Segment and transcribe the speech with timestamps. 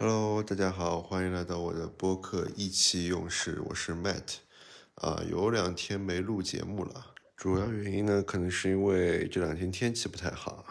[0.00, 4.36] Hello，大家好，欢迎来到我的播客《意气用事》，我是 Matt。
[4.94, 10.64] 啊，有两天没录节目了，主要原因呢，可能是因为这两天天气不太好。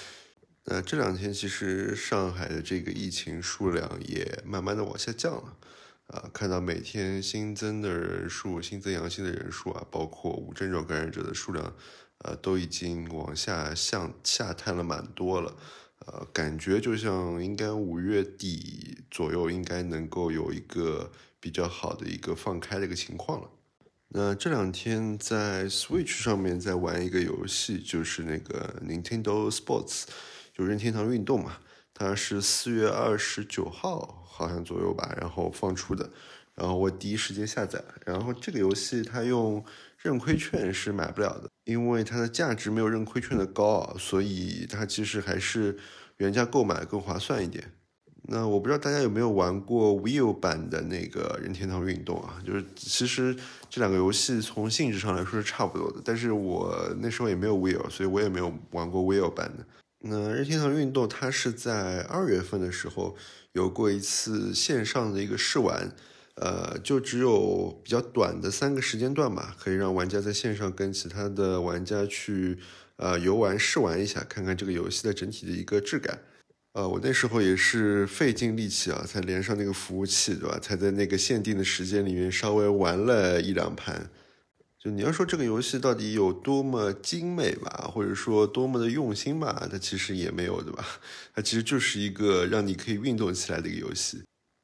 [0.64, 5.58] 那这两天其实上海的这个疫情数量也慢慢的往下降了。
[6.06, 11.76] 啊，看到每天新增的人数、新增阳性的人数啊，包括无症状感染者的数量，
[12.20, 15.54] 呃，都已经往下向下探了蛮多了。
[16.06, 23.48] 呃，感觉就像应该五月底左右应该能够有一个比较好的一个放开的一个情况了。
[24.08, 30.04] 那这两天在 Switch 上面在玩一个游戏，就是那个 Nintendo Sports，
[30.52, 31.58] 就任天堂运动嘛。
[31.94, 36.10] 它是四月二十九号好像左右吧，然后放出的。
[36.62, 39.64] 然后我第一时间下载，然后这个游戏它用
[39.98, 41.50] 认亏券是买不了的。
[41.64, 45.76] 因为它的价值没有认亏券的高啊，所以它其实还是
[46.18, 47.72] 原价购买更划算一点。
[48.28, 52.40] 那我不知道大家有没有玩过 Wii 版的那个任天堂运动啊？
[52.46, 53.34] 就是其实
[53.68, 59.66] 这两个游戏从性质上来说是差不多的，但是我那时候也没有 Wii，所以我也没有玩过 Wii 版的。
[60.04, 63.16] 那任天堂运动它是在二月份的时候
[63.52, 65.90] 有过一次线上的一个试玩。
[66.36, 72.58] 呃，就只有比较短的三个时间段吧，可以让玩家在线上跟其他的玩家去
[72.96, 76.18] 呃游玩试玩一下，看看这个游戏的整体的一个质感。
[76.72, 80.58] 呃，我那时候也是费尽力气啊，才连上那个服务器，对吧？
[80.58, 84.10] 才在那个限定的时间里面稍微玩了一两盘。
[84.78, 90.84] 就你要说这个游戏到底有多么精美吧，或者说多么的用心吧，它其实也没有，对吧？
[91.36, 94.22] 它其实就是一个让你可以运动起来的一个游戏。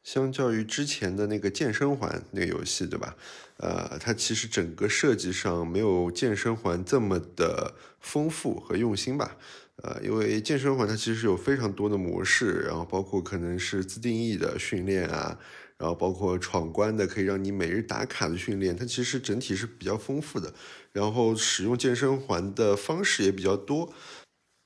[0.08, 3.14] 相较于之前的那个健身环那个游戏，对吧？
[3.58, 9.36] 呃，它其实整个设计上没有健身环这么的丰富和用心吧？
[9.82, 15.38] 呃，因为健身环它其实有非常多的模式，然后包括可能是自定义的训练啊，
[15.76, 20.54] 然后包括闯关的，可以让你每日打卡的训练，它其实整体是比较丰富的。
[20.94, 23.92] 然后使用健身环的方式也比较多。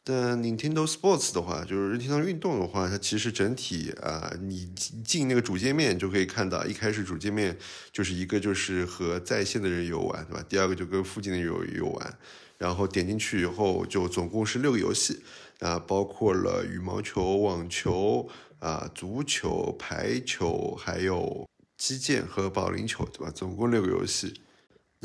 [0.05, 4.67] 但 Nintendo Sports 的话，就是任天堂运动的话，它其实整体啊，你
[5.05, 7.57] 进那个主界面就可以看到，一开始主界面
[7.93, 10.45] 就是一个就是和在线的人游玩，对吧？
[10.49, 12.19] 第二个就跟附近的人游玩，
[12.59, 15.23] 然后点进去以后就总共是六个游戏
[15.61, 23.31] 啊，包括了羽毛球、网球啊、足球、排球，还有击剑和保龄球，对吧？
[23.33, 24.35] 总共六个游戏。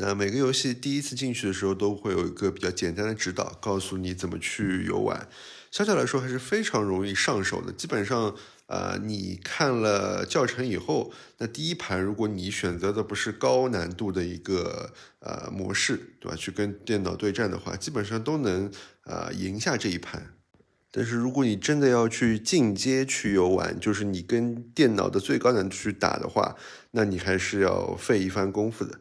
[0.00, 5.28] 那每个游戏第一次进去的时候，都会有一个比较简单的指导，告诉你怎么去游玩。
[5.72, 7.72] 相对来说还是非常容易上手的。
[7.72, 8.32] 基本上，
[8.66, 16.36] 呃，你看了教程以后，那第一盘如果你选择的不是高难度的一个呃模式，对吧？
[16.36, 18.70] 去跟电脑对战的话，基本上都能
[19.02, 20.34] 呃赢下这一盘。
[20.92, 26.54] 但是如果你真的要去进阶去游玩，就是你跟电脑的最高难度去打的话，
[26.92, 29.00] 那你还是要费一番功夫的。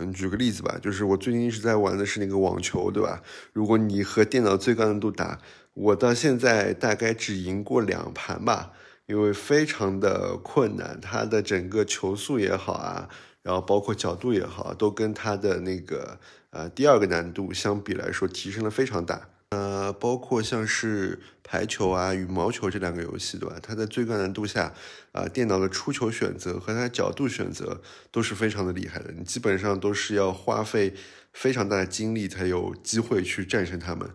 [0.00, 3.20] 嗯，举个例子吧，就是我最近一直在玩的是那个网球，对吧？
[3.52, 5.40] 如果你和电脑最高难度打，
[5.74, 8.70] 我到现在大概只赢过两盘吧，
[9.06, 13.08] 因为非常的困难，它的整个球速也好啊，
[13.42, 16.20] 然后包括角度也好，都跟它的那个
[16.50, 19.28] 呃第二个难度相比来说提升了非常大。
[19.50, 23.56] 呃，包括像是排球啊、羽毛球这两个游戏，对吧？
[23.62, 24.74] 它在最高难度下，
[25.12, 29.10] 啊，电脑的出球选择和它角度选择都是非常的厉害的。
[29.12, 30.92] 你基本上都是要花费
[31.32, 34.10] 非常大的精力才有机会去战胜他们。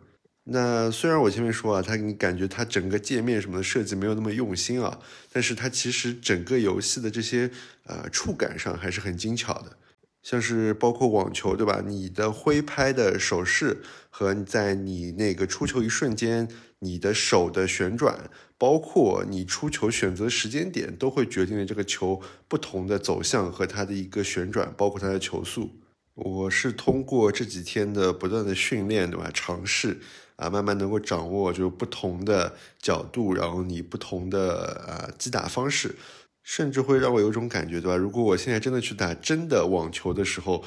[0.46, 5.00] 那虽然我前面说啊，它你感觉它整个界面什么的设计没有那么用心啊，
[5.32, 7.50] 但是它其实整个游戏的这些
[7.86, 9.78] 呃触感上还是很精巧的。
[10.23, 11.84] 像是包括网球，对吧？
[11.85, 16.47] 你的挥拍的手势和在你那个出球一瞬间，
[16.79, 25.69] 你的手的旋转，包括你出球选择时间点，都会决定了这个球不同的走向和它的一个旋转，包括它的球速。
[26.16, 29.29] 我是通过这几天的不断的训练，对吧？
[29.34, 30.00] 尝试
[30.38, 35.95] 啊，慢慢能够掌握就不同的角度，然后你不同的啊击打方式。
[36.43, 37.95] 甚至会让我有种感觉，对吧？
[37.95, 40.63] 如果我现在真的去打真的网球的时候，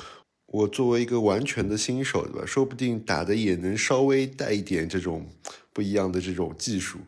[0.47, 2.47] 我作为一个完全的新手，对吧？
[2.47, 5.29] 说不定打的也能稍微带一点这种
[5.73, 6.99] 不一样的这种技术。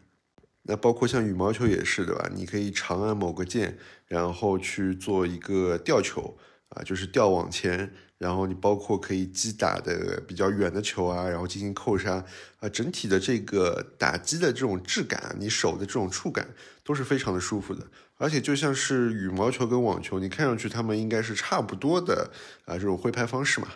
[0.65, 2.31] 那包括像羽毛球也是，对吧？
[2.35, 6.37] 你可以长按某个键，然后去做一个吊球
[6.69, 12.25] 啊，就是吊网前，然后你包括可以击打的比较远的球啊，然后进行扣杀
[12.61, 16.49] 啊，整体的这个打击的这种质感，你手的这种触感
[16.83, 17.87] 都是非常的舒服的。
[18.17, 22.31] 而且就像是羽毛球跟网球，你看上去他们应该是差不多的
[22.65, 23.69] 啊，这种挥拍方式嘛。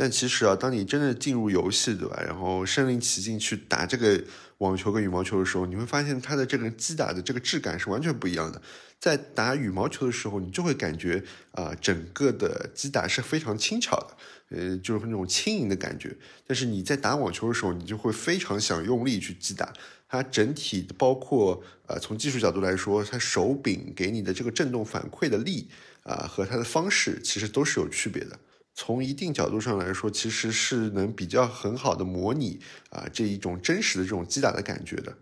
[0.00, 2.18] 但其实啊，当你真的进入游戏，对吧？
[2.26, 4.18] 然后身临其境去打这个
[4.56, 8.62] 网球跟羽毛球的时候，你会发现它的这个击打的这个质感是完全不一样的。
[8.98, 16.16] 在打羽毛球的时候，你就会感觉啊，整个的击打是非常轻巧的，呃，就是那种轻盈的感觉。
[16.46, 19.70] 但是你在打网球的时候，你就会非常想用力去击打。
[20.08, 25.68] 它整体包括呃，从技术角度来说，它手柄给你的这个震动反馈的力
[26.04, 28.38] 啊，和它的方式其实都是有区别的。
[28.74, 35.16] 从一定角度上来说，其实是能比较很好的模拟啊这一种真实的这种击打的感觉的。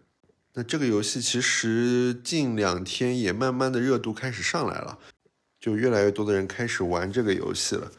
[0.55, 4.99] 那这个游戏其实近两天也慢慢的热度开始上来了，
[5.61, 7.91] 就越来越多的人开始玩这个游戏了。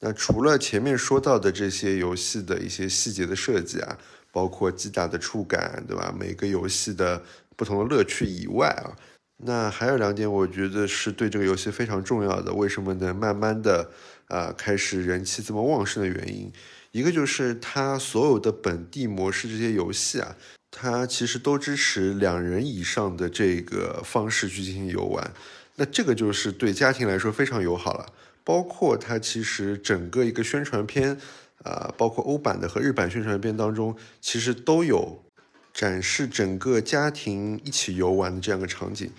[0.00, 3.96] 那除了前面说到的这些游戏的一些细节的设计啊，
[4.32, 6.12] 包括击打的触感，对吧？
[6.18, 7.22] 每个游戏的
[7.54, 8.98] 不同的乐趣以外啊，
[9.36, 12.52] 那还有两点，我觉得是对这个游戏非常重要的。
[12.52, 13.88] 为什么能慢慢的
[14.32, 16.50] 啊开始人气这么旺盛的原因？
[16.90, 20.36] 一个就是它所有的本地模式这些游戏啊。
[20.74, 25.30] 它其实都支持两人以上的这个方式去进行游玩，
[25.76, 28.06] 那这个就是对家庭来说非常友好了。
[28.42, 31.18] 包括它其实整个一个宣传片，
[31.62, 35.22] 啊，包括欧版的和日版宣传片当中，其实都有
[35.74, 39.10] 展示整个家庭一起游玩的这样个场景。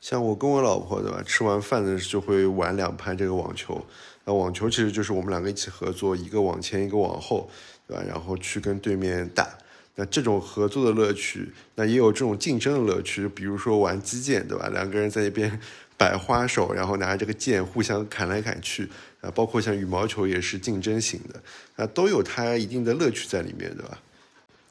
[0.00, 3.86] 像我跟我老婆对吧，吃完饭的就会玩两盘这个网球。
[4.24, 7.50] 那网球其实就是我们两个一起合作，一个往前一个往后，
[7.86, 8.02] 对吧？
[8.06, 9.48] 然后去跟对面打。
[9.96, 14.68] 那这种合作的乐趣，那也有这种竞争的乐趣，比如说玩击剑，对吧？
[14.72, 15.60] 两个人在那边
[15.98, 18.88] 摆花手，然后拿着这个剑互相砍来砍去，
[19.20, 21.42] 啊，包括像羽毛球也是竞争型的，
[21.76, 23.98] 那，都有它一定的乐趣在里面，对吧？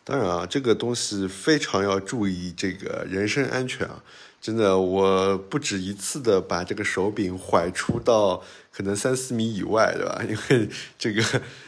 [0.04, 4.02] 当然啊，这个东西非常要注意这个人身安全啊。
[4.42, 8.42] 真的，我不止一次的把这个手柄甩出到
[8.72, 10.22] 可能三四米以外，对吧？
[10.28, 11.22] 因为这个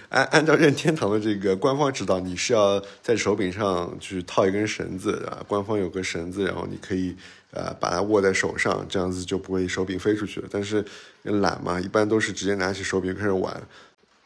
[0.09, 7.13] 按按照任天堂的这个官方指导，你是要在手柄上去套一根绳子啊，官方有个绳子，然后你可以
[7.51, 10.47] 呃把它握在手上，这样子就不会手柄飞出去了。
[10.49, 10.83] 但是
[11.23, 13.61] 懒嘛，一般都是直接拿起手柄开始玩。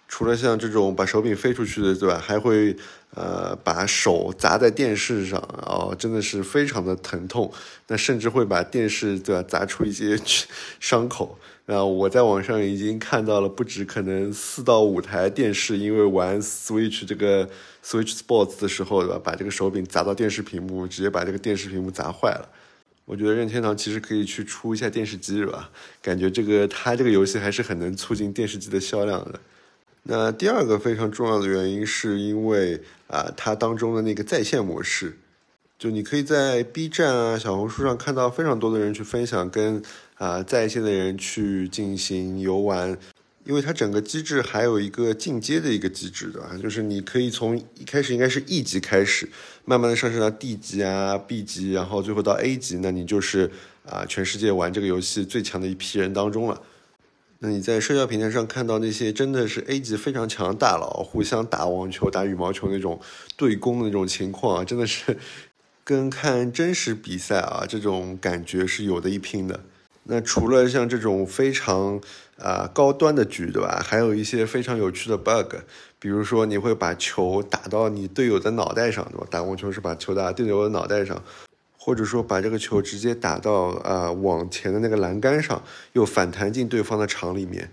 [0.07, 2.17] 除了像这种把手柄飞出去的，对吧？
[2.17, 2.75] 还会。
[3.17, 7.49] 呃，把手砸在电视上，哦，真的是非常的疼痛。
[7.87, 10.19] 那甚至会把电视对吧砸出一些
[10.81, 11.39] 伤口。
[11.67, 17.47] 那我在网上已经看到了不止可能四到五台电视，因为玩 Switch 这个
[17.81, 22.49] Switch Sports 的时候，对吧，把这个手柄砸到电视屏幕，直接把这个电视屏幕砸坏了。
[23.05, 25.69] 我觉得任天堂其实可以去出一下电视机，是吧？
[26.01, 29.39] 感觉这个它这个游戏还是很能促进电视机的销量的。
[30.07, 35.17] 那第二个非常重要的原因，是因为啊，它当中的那个在线模式，
[35.79, 39.81] 就你可以在 B 站啊、小红书上看到非常多的人去分享，跟
[40.19, 42.95] 啊在线的人去进行游玩，
[43.45, 49.27] 因为它整个机制还有一个进阶的一个机制的，就是你可以从一开始应该是 E 级开始，
[49.65, 53.49] 慢慢的上升到 D 级啊、B 级，然后最后到 A 级，那你就是
[53.89, 56.61] 啊全世界玩这个游戏最强的一批人当中了。
[57.39, 62.99] 那你在社交平台上看到那些真的是 A 级非常强的大佬互相打网球、打羽毛球那种
[63.35, 65.17] 对攻的那种情况啊，真的是
[65.83, 69.59] 跟看真实比赛啊这种感觉是有的一拼的。
[70.07, 71.99] 那除了像这种非常
[72.37, 73.81] 啊高端的局，对吧？
[73.83, 75.55] 还有一些非常有趣的 bug，
[75.99, 79.27] 比如说你会把球打到你队友的脑袋上，对吧？
[79.29, 81.21] 打网球是把球打到队友的脑袋上。
[81.85, 85.61] 或者说把这个球直接打到啊网前的那个栏杆上，
[85.93, 87.69] 又反弹进对方的场里面，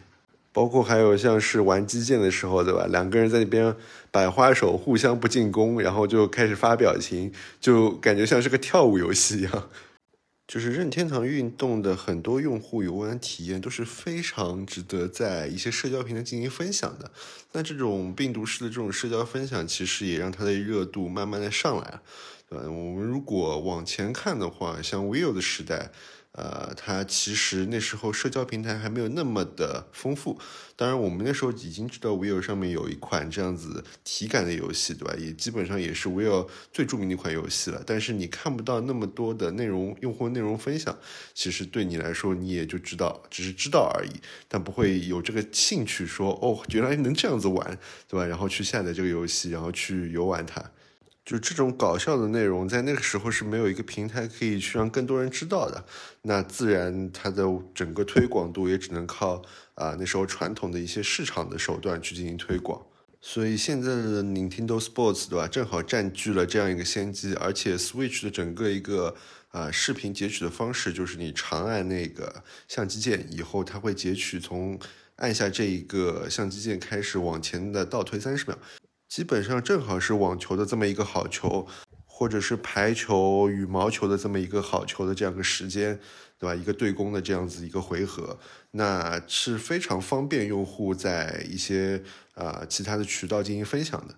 [0.52, 2.86] 包括还有像是玩击剑的时候，对吧？
[2.90, 3.74] 两个人在那边
[4.10, 9.70] 摆花手，互相不进攻，然后就开始发表情，就感觉像是个跳舞游戏一样。
[10.46, 17.10] 就是任天堂运动的很多用户游玩体验都是非常值得在一些社交平台进行分享的。
[17.52, 22.02] 那这种病毒式的这种社交分享，其实也让它的热度慢慢的上来了。
[22.52, 25.90] 呃，我们如果往前看的话，像 Vivo 的时代，
[26.32, 30.38] 呃，它其实那时候社交平台还没有那么的丰富。
[30.76, 35.14] 当然，我们那时候已经知道 Vivo 上面有一款这样子体感的游戏，对吧？
[35.18, 37.82] 也基本上也是 Vivo 最著名的一款游戏了。
[37.86, 40.94] 但是你看不到那么多的内容，用户内容分享，
[41.32, 48.26] 其实对你来说，你也就知道，只是知道而已，但不会有这个兴趣说，哦，原来能这样子玩，对吧？
[48.26, 50.62] 然后去下载这个游戏，然后去游玩它。
[51.24, 55.84] 就这种搞笑的内容，在那个时候是没有一个平台可以去让更多人知道的，
[56.22, 59.42] 那自然它的整个推广度也只能靠
[59.74, 62.84] 啊那时候传统的一些市场的手段去进行推广。
[63.20, 69.14] 所以现在的 Nintendo Sports 对吧，正好占据了这样一个先机，而且 Switch 的整个一个
[69.50, 74.78] 啊视频截取的方式，就是你长按那个相机键以后，它会截取从。
[75.16, 78.58] 按下这一个相机键开始往前的倒退三十秒，
[79.12, 81.68] 基本上正好是网球的这么一个好球，
[82.06, 86.00] 或者是排球、羽毛球的这么一个好球的这样一个时间，
[86.38, 86.54] 对吧？
[86.54, 88.38] 一个对攻的这样子一个回合，
[88.70, 92.02] 那是非常方便用户在一些
[92.32, 94.14] 啊其他的渠道进行分享的。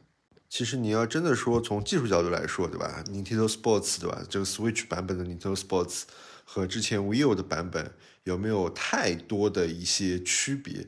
[0.49, 4.23] 其实你要真的说从技术角度来说，对吧？Nintendo Sports，对吧？
[4.31, 6.03] 这个 Switch 版本的 Nintendo Sports
[6.45, 7.91] 和之前 Wii U 的版本
[8.23, 10.87] 有没有太多的一些区别？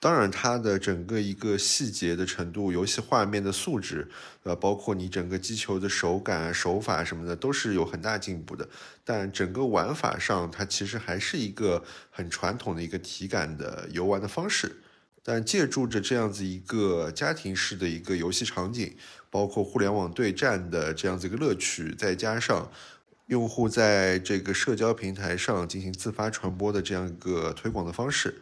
[0.00, 4.08] 当然，它的整个一个细节的程度、游戏画面的素质，
[4.44, 8.68] 呃，包括你整个击球的手感、手法什么的，都是有很大进步的。
[9.04, 14.76] 但整个玩法上，它其实还是一个很传统的一个体感的游玩的方式。
[15.24, 18.96] 但借助着这样子一个家庭式的一个游戏场景，
[19.28, 22.70] 包括互联网对战的这样子一个乐趣，再加上
[23.26, 28.40] 用户在这个社交平台上进行自发传播的这样一个推广的方式，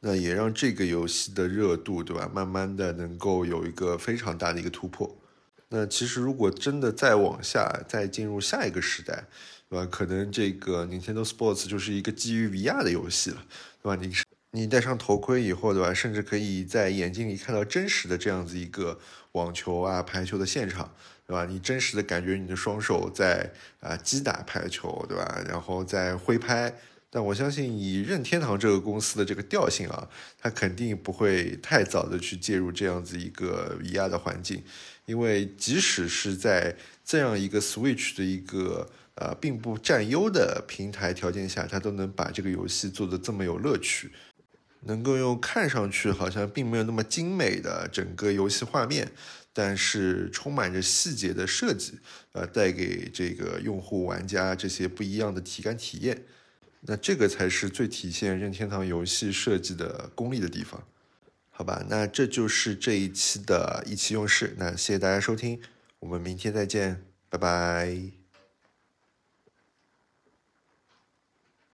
[0.00, 2.30] 那也让这个游戏的热度，对吧？
[2.32, 5.16] 慢慢的能够有一个非常大的一个突破。
[5.68, 9.24] 那其实如果真的再往下，再进入下一个时代，
[9.68, 9.86] 对吧？
[9.90, 13.44] 可能这个 Nintendo Sports 就是一个基于 VR 的游戏了，
[13.82, 13.96] 对吧？
[14.00, 14.12] 你。
[14.52, 15.94] 你戴上头盔以后，对吧？
[15.94, 18.98] 甚至可以在眼睛里看到真实的这样子一个
[19.30, 20.92] 网球啊、排球的现场，
[21.24, 21.46] 对吧？
[21.46, 25.40] 你真实的感觉你的双手在啊击打排球，对吧？
[25.48, 26.74] 然后在挥拍。
[27.12, 34.62] 但我相信以任天堂这个公司的这个调性啊，它肯定不会太早的去介入这样子一个 VR 的环境，
[35.06, 44.12] 因为即使是在这样一个 Switch 的一个呃并不占优的平台条件下，它都能把这个游戏做得这么有乐趣。
[44.84, 49.10] 能够用看上去好像并没有那么精美的整个游戏画面，
[49.52, 51.98] 但是充满着细节的设计，
[52.32, 56.22] 呃，带给这个用户玩家这些不一样的体感体验。
[56.82, 60.82] 那这个才是最体现任天堂游戏设计的功力的地方，
[61.50, 61.84] 好吧？
[61.88, 64.54] 那这就是这一期的意气用事。
[64.58, 65.60] 那谢谢大家收听，
[65.98, 68.19] 我们明天再见，拜拜。